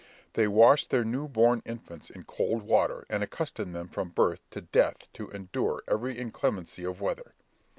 They 0.33 0.47
wash 0.47 0.87
their 0.87 1.03
new 1.03 1.27
born 1.27 1.61
infants 1.63 2.09
in 2.09 2.23
cold 2.23 2.63
water, 2.63 3.05
and 3.07 3.21
accustom 3.21 3.71
them 3.71 3.87
from 3.87 4.09
birth 4.09 4.41
to 4.49 4.61
death 4.61 5.13
to 5.13 5.29
endure 5.29 5.83
every 5.87 6.17
inclemency 6.17 6.83
of 6.83 7.01
weather. 7.01 7.35